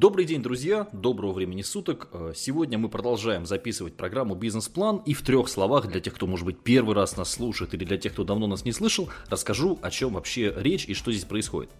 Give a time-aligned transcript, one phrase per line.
[0.00, 0.86] Добрый день, друзья!
[0.92, 2.08] Доброго времени суток!
[2.12, 6.46] Э, сегодня мы продолжаем записывать программу «Бизнес-план» и в трех словах, для тех, кто, может
[6.46, 9.90] быть, первый раз нас слушает или для тех, кто давно нас не слышал, расскажу, о
[9.90, 11.70] чем вообще речь и что здесь происходит.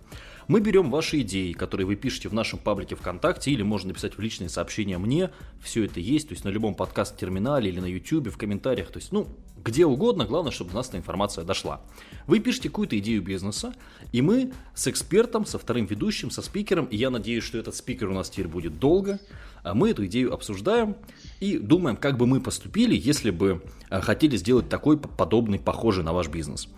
[0.49, 4.21] Мы берем ваши идеи, которые вы пишете в нашем паблике ВКонтакте, или можно написать в
[4.21, 5.31] личные сообщения мне.
[5.63, 8.89] Все это есть, то есть на любом подкаст-терминале или на YouTube, в комментариях.
[8.89, 9.29] То есть, ну,
[9.63, 11.83] где угодно, главное, чтобы до нас эта информация дошла.
[12.27, 13.75] Вы пишете какую-то идею бизнеса,
[14.13, 18.09] и мы с экспертом, со вторым ведущим, со спикером, и я надеюсь, что этот спикер
[18.09, 19.21] у нас теперь будет долго,
[19.63, 20.97] а мы эту идею обсуждаем
[21.41, 26.15] и думаем, как бы мы поступили, если бы а, хотели сделать такой подобный, похожий на
[26.15, 26.69] ваш бизнес.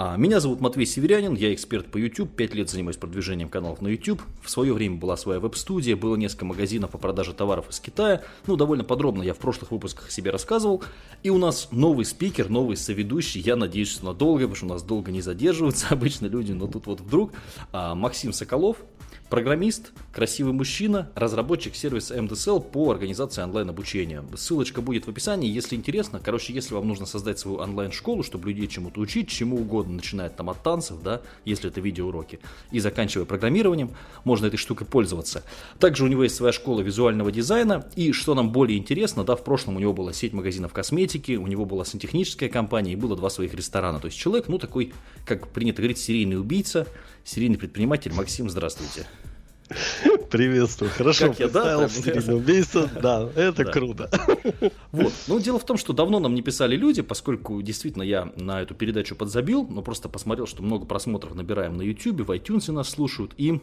[0.00, 3.88] А, меня зовут Матвей Северянин, я эксперт по YouTube, 5 лет занимаюсь продвижением каналов на
[3.88, 4.22] YouTube.
[4.40, 8.22] В свое время была своя веб-студия, было несколько магазинов по продаже товаров из Китая.
[8.46, 10.84] Ну, довольно подробно я в прошлых выпусках о себе рассказывал.
[11.24, 14.84] И у нас новый спикер, новый соведущий, я надеюсь, что надолго, потому что у нас
[14.84, 17.32] долго не задерживаются обычно люди, но тут вот вдруг
[17.72, 18.76] а, Максим Соколов,
[19.30, 24.24] Программист, красивый мужчина, разработчик сервиса MDSL по организации онлайн-обучения.
[24.34, 26.18] Ссылочка будет в описании, если интересно.
[26.24, 30.48] Короче, если вам нужно создать свою онлайн-школу, чтобы людей чему-то учить, чему угодно, начиная там
[30.48, 33.90] от танцев, да, если это видеоуроки, и заканчивая программированием,
[34.24, 35.44] можно этой штукой пользоваться.
[35.78, 39.44] Также у него есть своя школа визуального дизайна, и что нам более интересно, да, в
[39.44, 43.28] прошлом у него была сеть магазинов косметики, у него была сантехническая компания, и было два
[43.28, 44.00] своих ресторана.
[44.00, 44.94] То есть человек, ну, такой,
[45.26, 46.86] как принято говорить, серийный убийца,
[47.28, 48.12] серийный предприниматель.
[48.12, 49.06] Максим, здравствуйте.
[50.30, 50.90] Приветствую.
[50.90, 52.90] Хорошо как я, да, убийца.
[53.02, 53.70] Да, это да.
[53.70, 54.10] круто.
[54.92, 55.12] Вот.
[55.26, 58.74] Ну, дело в том, что давно нам не писали люди, поскольку действительно я на эту
[58.74, 63.34] передачу подзабил, но просто посмотрел, что много просмотров набираем на YouTube, в iTunes нас слушают,
[63.36, 63.60] и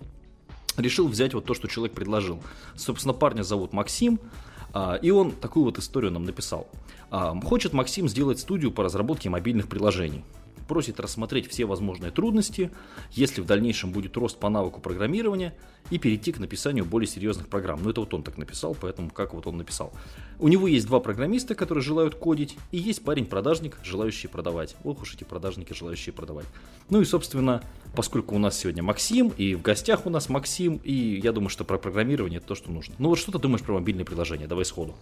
[0.77, 2.41] решил взять вот то, что человек предложил.
[2.75, 4.19] Собственно, парня зовут Максим,
[4.73, 6.67] а, и он такую вот историю нам написал.
[7.09, 10.23] А, хочет Максим сделать студию по разработке мобильных приложений
[10.67, 12.71] просит рассмотреть все возможные трудности,
[13.11, 15.53] если в дальнейшем будет рост по навыку программирования,
[15.91, 17.79] и перейти к написанию более серьезных программ.
[17.83, 19.93] Ну, это вот он так написал, поэтому как вот он написал.
[20.39, 24.75] У него есть два программиста, которые желают кодить, и есть парень-продажник, желающий продавать.
[24.83, 26.45] Ох уж эти продажники, желающие продавать.
[26.89, 27.63] Ну и, собственно,
[27.95, 31.63] поскольку у нас сегодня Максим, и в гостях у нас Максим, и я думаю, что
[31.63, 32.95] про программирование это то, что нужно.
[32.97, 34.47] Ну вот что ты думаешь про мобильные приложения?
[34.47, 34.95] Давай сходу.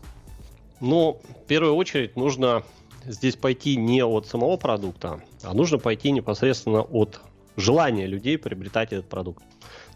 [0.82, 2.64] Ну, в первую очередь нужно
[3.06, 7.22] здесь пойти не от самого продукта, а нужно пойти непосредственно от
[7.58, 9.44] желания людей приобретать этот продукт.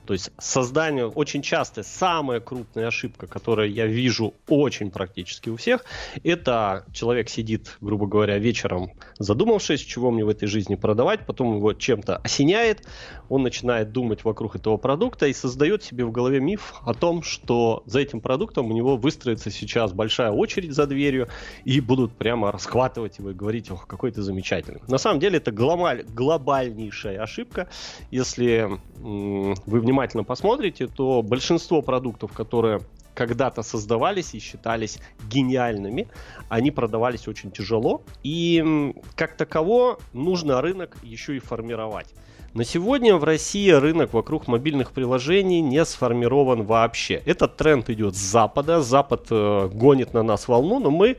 [0.07, 5.83] То есть создание, очень часто самая крупная ошибка, которую я вижу очень практически у всех,
[6.23, 11.73] это человек сидит, грубо говоря, вечером задумавшись, чего мне в этой жизни продавать, потом его
[11.73, 12.87] чем-то осеняет,
[13.27, 17.83] он начинает думать вокруг этого продукта и создает себе в голове миф о том, что
[17.85, 21.27] за этим продуктом у него выстроится сейчас большая очередь за дверью
[21.65, 24.79] и будут прямо расхватывать его и говорить, ох, какой ты замечательный.
[24.87, 27.67] На самом деле это глобаль, глобальнейшая ошибка.
[28.09, 28.69] Если
[29.03, 32.81] м- вы внимательно внимательно посмотрите, то большинство продуктов, которые
[33.15, 36.07] когда-то создавались и считались гениальными,
[36.49, 42.13] они продавались очень тяжело, и как таково нужно рынок еще и формировать.
[42.53, 47.21] На сегодня в России рынок вокруг мобильных приложений не сформирован вообще.
[47.25, 51.17] Этот тренд идет с Запада, Запад э, гонит на нас волну, но мы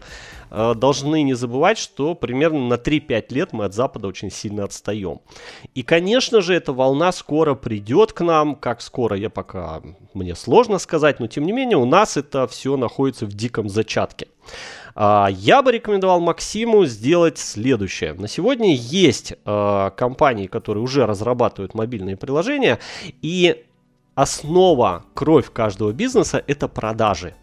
[0.50, 5.20] Э, должны не забывать, что примерно на 3-5 лет мы от Запада очень сильно отстаем.
[5.74, 8.54] И, конечно же, эта волна скоро придет к нам.
[8.54, 9.82] Как скоро, я пока
[10.14, 14.28] мне сложно сказать, но тем не менее у нас это все находится в диком зачатке.
[14.94, 18.14] А, я бы рекомендовал Максиму сделать следующее.
[18.14, 22.78] На сегодня есть э, компании, которые уже разрабатывают мобильные приложения,
[23.22, 23.64] и
[24.16, 27.34] основа, кровь каждого бизнеса– это продажи.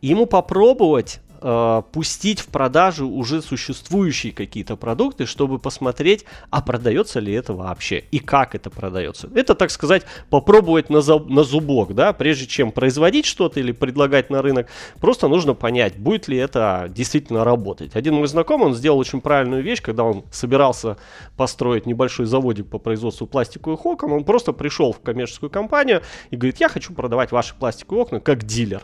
[0.00, 7.32] ему попробовать э, пустить в продажу уже существующие какие-то продукты, чтобы посмотреть, а продается ли
[7.32, 9.28] это вообще и как это продается.
[9.34, 14.30] Это, так сказать, попробовать на, за, на зубок, да, прежде чем производить что-то или предлагать
[14.30, 14.68] на рынок,
[15.00, 17.96] просто нужно понять, будет ли это действительно работать.
[17.96, 20.96] Один мой знакомый, он сделал очень правильную вещь, когда он собирался
[21.36, 26.60] построить небольшой заводик по производству пластиковых окон, он просто пришел в коммерческую компанию и говорит,
[26.60, 28.82] я хочу продавать ваши пластиковые окна как дилер.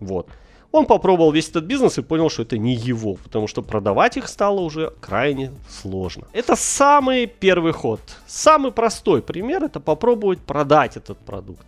[0.00, 0.28] Вот.
[0.76, 4.28] Он попробовал весь этот бизнес и понял, что это не его, потому что продавать их
[4.28, 6.26] стало уже крайне сложно.
[6.34, 8.00] Это самый первый ход.
[8.26, 11.66] Самый простой пример это попробовать продать этот продукт.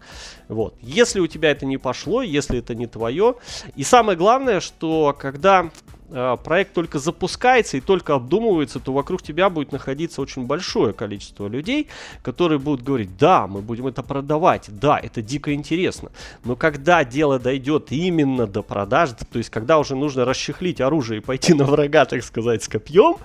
[0.48, 0.74] Вот.
[0.82, 3.36] Если у тебя это не пошло, если это не твое.
[3.76, 5.70] И самое главное, что когда
[6.08, 11.88] проект только запускается и только обдумывается, то вокруг тебя будет находиться очень большое количество людей,
[12.22, 16.10] которые будут говорить, да, мы будем это продавать, да, это дико интересно.
[16.44, 21.24] Но когда дело дойдет именно до продажи, то есть когда уже нужно расчехлить оружие и
[21.24, 23.16] пойти на врага, так сказать, с копьем,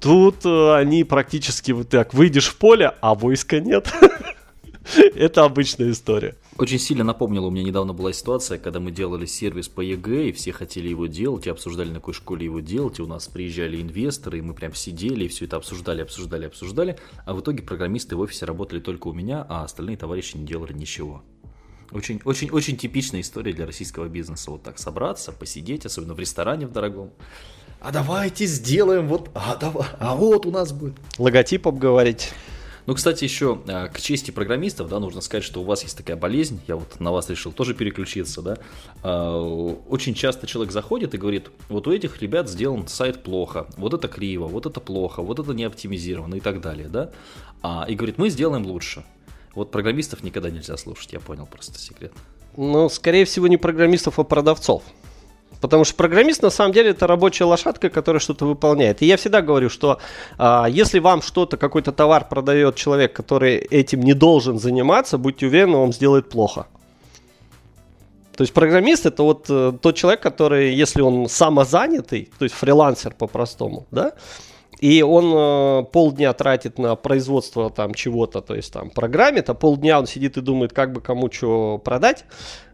[0.00, 3.92] тут э, они практически вот так, выйдешь в поле, а войска нет.
[5.14, 6.34] Это обычная история.
[6.58, 10.32] Очень сильно напомнила, у меня недавно была ситуация, когда мы делали сервис по ЕГЭ, и
[10.32, 13.80] все хотели его делать, и обсуждали, на какой школе его делать, и у нас приезжали
[13.80, 18.16] инвесторы, и мы прям сидели, и все это обсуждали, обсуждали, обсуждали, а в итоге программисты
[18.16, 21.22] в офисе работали только у меня, а остальные товарищи не делали ничего.
[21.92, 24.50] Очень, очень, очень типичная история для российского бизнеса.
[24.50, 27.12] Вот так собраться, посидеть, особенно в ресторане в дорогом.
[27.80, 30.94] А давайте сделаем вот, а, давай, а вот у нас будет.
[31.18, 32.32] Логотип обговорить.
[32.88, 36.16] Ну, кстати, еще а, к чести программистов, да, нужно сказать, что у вас есть такая
[36.16, 38.56] болезнь, я вот на вас решил тоже переключиться, да.
[39.02, 39.38] А,
[39.90, 44.08] очень часто человек заходит и говорит, вот у этих ребят сделан сайт плохо, вот это
[44.08, 47.10] криво, вот это плохо, вот это не оптимизировано и так далее, да.
[47.60, 49.04] А, и говорит, мы сделаем лучше.
[49.54, 52.14] Вот программистов никогда нельзя слушать, я понял просто секрет.
[52.56, 54.82] Ну, скорее всего, не программистов, а продавцов.
[55.60, 59.02] Потому что программист на самом деле это рабочая лошадка, которая что-то выполняет.
[59.02, 59.98] И я всегда говорю, что
[60.36, 65.76] а, если вам что-то, какой-то товар продает человек, который этим не должен заниматься, будьте уверены,
[65.76, 66.66] он сделает плохо.
[68.36, 73.12] То есть программист это вот э, тот человек, который, если он самозанятый, то есть фрилансер
[73.12, 74.12] по-простому, да,
[74.80, 79.98] и он э, полдня тратит на производство там чего-то, то есть там программит, а полдня
[79.98, 82.24] он сидит и думает, как бы кому что продать,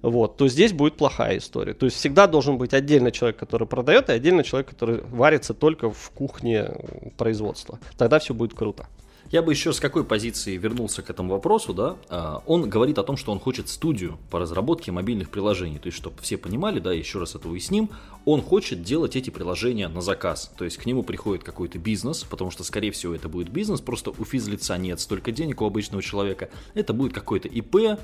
[0.02, 1.72] вот, то здесь будет плохая история.
[1.72, 5.90] То есть всегда должен быть отдельно человек, который продает, и отдельно человек, который варится только
[5.90, 6.72] в кухне
[7.16, 7.78] производства.
[7.96, 8.86] Тогда все будет круто.
[9.34, 11.96] Я бы еще с какой позиции вернулся к этому вопросу, да?
[12.08, 15.80] А, он говорит о том, что он хочет студию по разработке мобильных приложений.
[15.80, 17.90] То есть, чтобы все понимали, да, еще раз это уясним,
[18.26, 20.52] он хочет делать эти приложения на заказ.
[20.56, 24.10] То есть, к нему приходит какой-то бизнес, потому что, скорее всего, это будет бизнес, просто
[24.10, 26.48] у физлица нет столько денег у обычного человека.
[26.74, 27.98] Это будет какой-то ИП,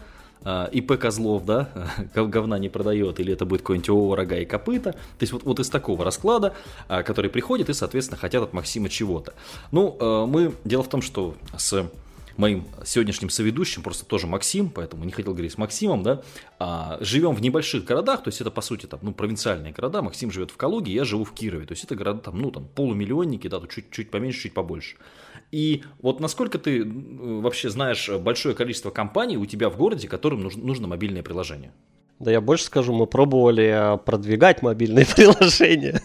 [0.45, 1.69] ИП Козлов, да,
[2.15, 4.93] говна не продает, или это будет какой-нибудь ООО «Рога и копыта».
[4.93, 6.55] То есть вот, вот из такого расклада,
[6.89, 9.35] а, который приходит и, соответственно, хотят от Максима чего-то.
[9.71, 11.91] Ну, а, мы, дело в том, что с
[12.37, 16.23] моим сегодняшним соведущим, просто тоже Максим, поэтому не хотел говорить с Максимом, да,
[16.59, 20.31] а, живем в небольших городах, то есть это по сути там, ну, провинциальные города, Максим
[20.31, 23.49] живет в Калуге, я живу в Кирове, то есть это города там, ну, там, полумиллионники,
[23.49, 24.97] да, чуть-чуть поменьше, чуть побольше.
[25.53, 30.65] И вот насколько ты вообще знаешь большое количество компаний у тебя в городе, которым нужно,
[30.65, 31.73] нужно мобильное приложение?
[32.21, 36.03] Да я больше скажу, мы пробовали а, продвигать мобильные приложения.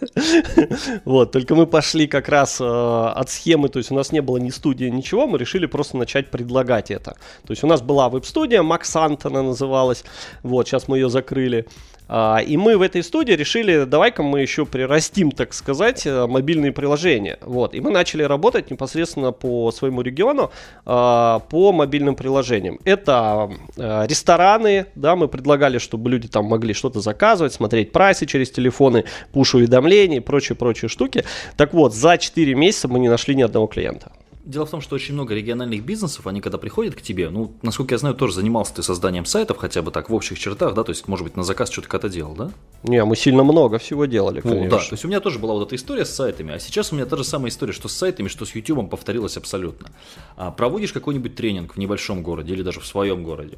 [1.03, 4.37] вот, только мы пошли как раз э, от схемы, то есть у нас не было
[4.37, 7.17] ни студии, ничего, мы решили просто начать предлагать это.
[7.45, 10.05] То есть у нас была веб-студия, Макс Антона называлась,
[10.41, 11.65] вот, сейчас мы ее закрыли.
[12.07, 16.71] А, и мы в этой студии решили, давай-ка мы еще прирастим, так сказать, э, мобильные
[16.71, 17.37] приложения.
[17.41, 17.73] Вот.
[17.75, 20.51] И мы начали работать непосредственно по своему региону
[20.85, 22.79] а, по мобильным приложениям.
[22.83, 28.51] Это э, рестораны, да, мы предлагали, чтобы люди там могли что-то заказывать, смотреть прайсы через
[28.51, 31.25] телефоны, пуш-уведомления и прочие-прочие штуки.
[31.57, 34.11] Так вот, за 4 месяца мы не нашли ни одного клиента.
[34.45, 37.95] Дело в том, что очень много региональных бизнесов, они когда приходят к тебе, ну, насколько
[37.95, 40.91] я знаю, тоже занимался ты созданием сайтов, хотя бы так в общих чертах, да, то
[40.91, 42.51] есть, может быть, на заказ что-то когда делал, да?
[42.83, 44.63] Не, мы сильно много всего делали, конечно.
[44.63, 46.91] Ну, да, то есть у меня тоже была вот эта история с сайтами, а сейчас
[46.91, 49.89] у меня та же самая история, что с сайтами, что с YouTube повторилась абсолютно.
[50.37, 53.57] А, проводишь какой-нибудь тренинг в небольшом городе или даже в своем городе,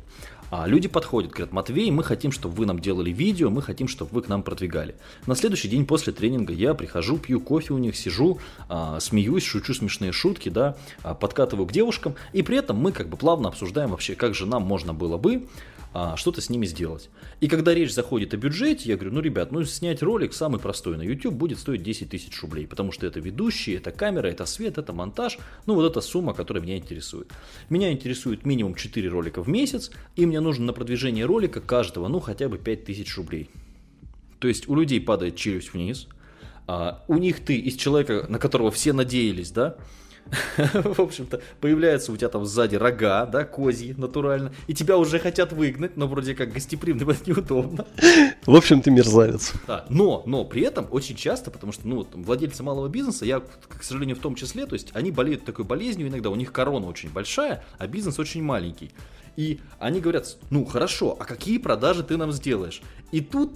[0.50, 4.12] а люди подходят, говорят, Матвей, мы хотим, чтобы вы нам делали видео, мы хотим, чтобы
[4.14, 4.96] вы к нам продвигали.
[5.26, 8.40] На следующий день после тренинга я прихожу, пью кофе у них, сижу,
[8.70, 13.10] а, смеюсь, шучу смешные шутки, да, а, подкатываю к девушкам, и при этом мы как
[13.10, 15.48] бы плавно обсуждаем вообще, как же нам можно было бы
[16.16, 17.10] что-то с ними сделать.
[17.40, 20.98] И когда речь заходит о бюджете, я говорю, ну, ребят, ну, снять ролик самый простой
[20.98, 24.78] на YouTube будет стоить 10 тысяч рублей, потому что это ведущий, это камера, это свет,
[24.78, 27.32] это монтаж, ну, вот эта сумма, которая меня интересует.
[27.70, 32.20] Меня интересует минимум 4 ролика в месяц, и мне нужно на продвижение ролика каждого, ну,
[32.20, 33.50] хотя бы 5 тысяч рублей.
[34.40, 36.08] То есть у людей падает челюсть вниз,
[36.68, 39.78] а, у них ты из человека, на которого все надеялись, да,
[40.58, 45.54] в общем-то, появляются у тебя там сзади рога, да, козьи, натурально, и тебя уже хотят
[45.54, 47.86] выгнать, но вроде как гостеприимно, это неудобно.
[48.46, 49.54] В общем, ты мерзавец.
[49.68, 53.84] Да, но, но при этом очень часто, потому что, ну, владельцы малого бизнеса, я, к
[53.84, 57.10] сожалению, в том числе, то есть они болеют такой болезнью иногда, у них корона очень
[57.10, 58.92] большая, а бизнес очень маленький.
[59.36, 62.82] И они говорят, ну хорошо, а какие продажи ты нам сделаешь?
[63.12, 63.52] И тут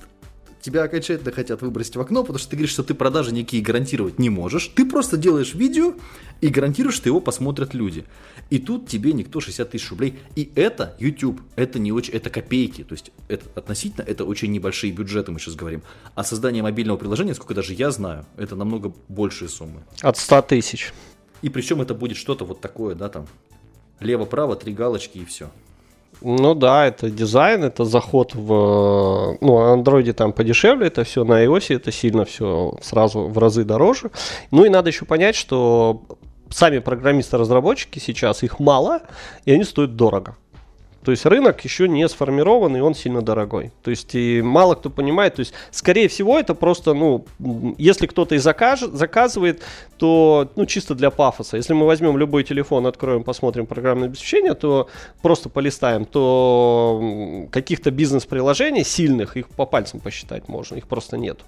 [0.62, 4.20] тебя окончательно хотят выбросить в окно, потому что ты говоришь, что ты продажи никакие гарантировать
[4.20, 4.68] не можешь.
[4.68, 5.96] Ты просто делаешь видео
[6.40, 8.06] и гарантируешь, что его посмотрят люди.
[8.50, 10.20] И тут тебе никто 60 тысяч рублей.
[10.36, 12.84] И это YouTube, это не очень, это копейки.
[12.84, 15.84] То есть это, относительно это очень небольшие бюджеты, мы сейчас говорим.
[16.16, 19.84] А создание мобильного приложения, сколько даже я знаю, это намного большие суммы.
[20.02, 20.94] От 100 тысяч.
[21.42, 23.28] И причем это будет что-то вот такое, да, там,
[24.00, 25.50] лево-право, три галочки и все.
[26.22, 29.38] Ну да, это дизайн, это заход в...
[29.42, 33.64] Ну, на андроиде там подешевле это все, на iOS это сильно все сразу в разы
[33.64, 34.12] дороже.
[34.52, 36.04] Ну и надо еще понять, что
[36.50, 39.02] сами программисты-разработчики сейчас, их мало,
[39.46, 40.36] и они стоят дорого.
[41.04, 43.72] То есть рынок еще не сформирован, и он сильно дорогой.
[43.82, 45.36] То есть и мало кто понимает.
[45.36, 47.26] То есть, скорее всего, это просто, ну,
[47.78, 49.62] если кто-то и закажет, заказывает,
[49.98, 51.58] то, ну, чисто для пафоса.
[51.58, 54.90] Если мы возьмем любой телефон, откроем, посмотрим программное обеспечение, то
[55.24, 61.40] просто полистаем, то каких-то бизнес-приложений сильных, их по пальцам посчитать можно, их просто нет.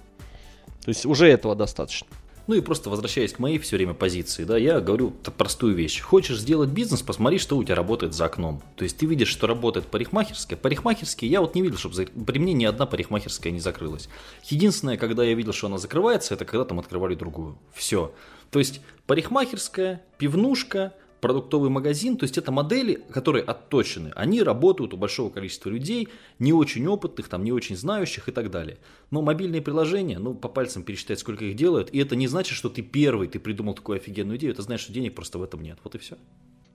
[0.84, 2.08] То есть уже этого достаточно.
[2.46, 6.00] Ну и просто возвращаясь к моей все время позиции, да, я говорю простую вещь.
[6.00, 8.62] Хочешь сделать бизнес, посмотри, что у тебя работает за окном.
[8.76, 10.58] То есть ты видишь, что работает парикмахерская.
[10.58, 14.08] Парикмахерские я вот не видел, чтобы при мне ни одна парикмахерская не закрылась.
[14.44, 17.58] Единственное, когда я видел, что она закрывается, это когда там открывали другую.
[17.72, 18.12] Все.
[18.50, 20.92] То есть парикмахерская, пивнушка,
[21.24, 26.52] продуктовый магазин, то есть это модели, которые отточены, они работают у большого количества людей, не
[26.52, 28.76] очень опытных, там, не очень знающих и так далее.
[29.10, 32.68] Но мобильные приложения, ну, по пальцам пересчитать, сколько их делают, и это не значит, что
[32.68, 35.78] ты первый, ты придумал такую офигенную идею, это значит, что денег просто в этом нет.
[35.82, 36.18] Вот и все.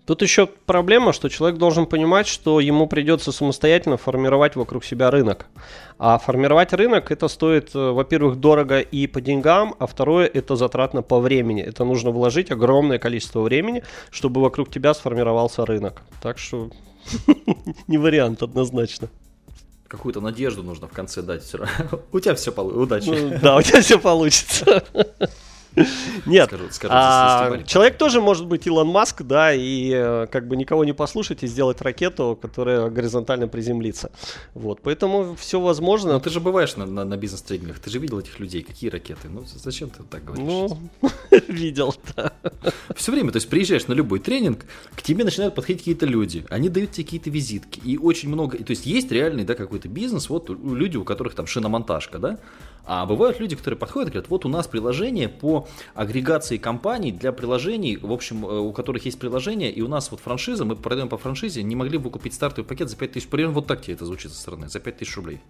[0.10, 5.46] Тут еще проблема, что человек должен понимать, что ему придется самостоятельно формировать вокруг себя рынок.
[6.00, 11.04] А формировать рынок это стоит, э, во-первых, дорого и по деньгам, а второе это затратно
[11.04, 11.62] по времени.
[11.62, 16.02] Это нужно вложить огромное количество времени, чтобы вокруг тебя сформировался рынок.
[16.24, 16.72] Так что
[17.88, 19.10] не вариант однозначно
[19.88, 21.52] какую-то надежду нужно в конце дать.
[22.12, 22.82] У тебя все получится.
[22.82, 23.10] Удачи.
[23.10, 24.84] Ну, да, у тебя все получится.
[26.26, 30.58] Нет, скажу, скажу, а, человек тоже может быть Илон Маск, да, и э, как бы
[30.58, 34.12] никого не послушать и сделать ракету, которая горизонтально приземлится.
[34.54, 36.14] Вот, поэтому все возможно.
[36.14, 39.30] Ну ты же бываешь на, на, на бизнес-тренингах, ты же видел этих людей, какие ракеты?
[39.30, 40.46] Ну зачем ты так говоришь?
[40.46, 40.80] Ну,
[41.48, 42.34] видел, да.
[42.96, 46.70] Все время, то есть приезжаешь на любой тренинг, к тебе начинают подходить какие-то люди, они
[46.70, 50.50] дают тебе какие-то визитки, и очень много, то есть есть реальный, да, какой-то бизнес, вот
[50.50, 52.40] люди, у которых там шиномонтажка, да,
[52.86, 57.32] а бывают люди, которые подходят и говорят, вот у нас приложение по агрегации компаний для
[57.32, 61.10] приложений, в общем, э, у которых есть приложение, и у нас вот франшиза, мы продаем
[61.10, 64.06] по франшизе, не могли бы купить стартовый пакет за 5000, примерно вот так тебе это
[64.06, 65.42] звучит со стороны, за 5000 рублей.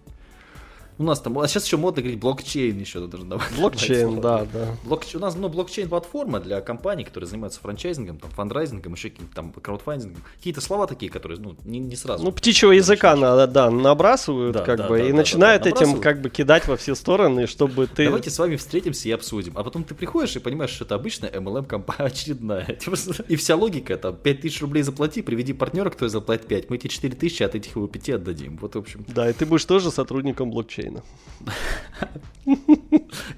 [1.00, 3.50] У нас там, а сейчас еще модно говорить блокчейн еще даже давать.
[3.56, 4.76] Блокчейн, да, да.
[4.84, 9.50] Блокчейн, у нас ну, блокчейн-платформа для компаний, которые занимаются франчайзингом, там, фандрайзингом, еще каким-то там
[9.50, 10.22] краудфандингом.
[10.36, 12.22] Какие-то слова такие, которые, ну, не, не сразу.
[12.22, 15.70] Ну, птичьего языка, на, да, набрасывают, да, как да, бы, да, и да, начинают да,
[15.70, 18.04] да, этим, как бы, кидать во все стороны, чтобы ты...
[18.04, 19.54] Давайте с вами встретимся и обсудим.
[19.56, 22.66] А потом ты приходишь и понимаешь, что это обычная MLM-компания очередная.
[22.74, 26.90] Типа, и вся логика, там, 5000 рублей заплати, приведи партнера, кто заплатит 5, мы тебе
[26.90, 28.58] 4000, а от этих его 5 отдадим.
[28.58, 29.06] Вот, в общем.
[29.08, 30.89] Да, и ты будешь тоже сотрудником блокчейна.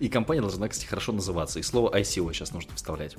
[0.00, 1.58] И компания должна, кстати, хорошо называться.
[1.58, 3.16] И слово ICO сейчас нужно вставлять.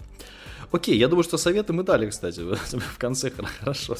[0.71, 3.95] Окей, я думаю, что советы мы дали, кстати, в конце хорошо.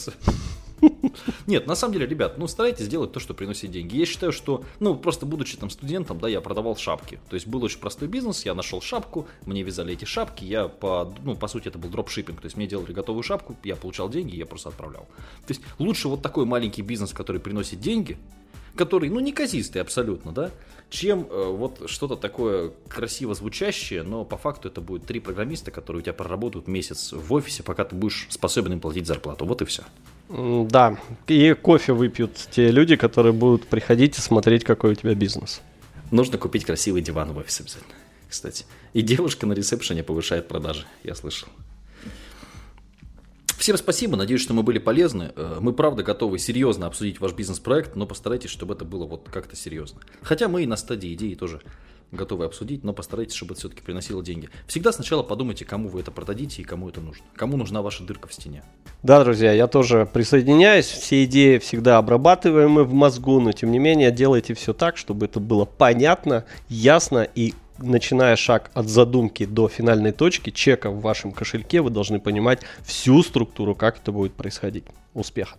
[1.48, 3.96] Нет, на самом деле, ребят, ну старайтесь делать то, что приносит деньги.
[3.96, 7.20] Я считаю, что, ну просто будучи там студентом, да, я продавал шапки.
[7.30, 11.14] То есть был очень простой бизнес, я нашел шапку, мне вязали эти шапки, я по,
[11.24, 14.36] ну по сути это был дропшиппинг, то есть мне делали готовую шапку, я получал деньги,
[14.36, 15.04] я просто отправлял.
[15.48, 18.18] То есть лучше вот такой маленький бизнес, который приносит деньги,
[18.76, 20.52] который, ну, неказистый абсолютно, да,
[20.90, 26.02] чем э, вот что-то такое красиво звучащее, но по факту это будет три программиста, которые
[26.02, 29.46] у тебя проработают месяц в офисе, пока ты будешь способен им платить зарплату.
[29.46, 29.84] Вот и все.
[30.30, 35.62] Да, и кофе выпьют те люди, которые будут приходить и смотреть, какой у тебя бизнес.
[36.12, 37.94] Нужно купить красивый диван в офисе обязательно,
[38.30, 38.66] кстати.
[38.94, 41.50] И девушка на ресепшене повышает продажи, я слышал.
[43.64, 45.32] Всем спасибо, надеюсь, что мы были полезны.
[45.38, 49.56] Э, мы правда готовы серьезно обсудить ваш бизнес-проект, но постарайтесь, чтобы это было вот как-то
[49.56, 50.02] серьезно.
[50.22, 51.62] Хотя мы и на стадии идеи тоже
[52.12, 54.50] готовы обсудить, но постарайтесь, чтобы это все-таки приносило деньги.
[54.68, 57.24] Всегда сначала подумайте, кому вы это продадите и кому это нужно.
[57.38, 58.64] Кому нужна ваша дырка в стене.
[59.02, 60.88] Да, друзья, я тоже присоединяюсь.
[60.88, 65.40] Все идеи всегда обрабатываемы в мозгу, но тем не менее делайте все так, чтобы это
[65.40, 71.82] было понятно, ясно и начиная шаг от задумки до финальной точки, чека в вашем кошельке,
[71.82, 74.86] вы должны понимать всю структуру, как это будет происходить.
[75.14, 75.58] Успеха!